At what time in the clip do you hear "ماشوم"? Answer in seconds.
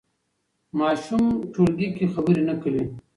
0.79-1.23